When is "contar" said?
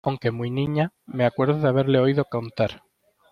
2.25-2.81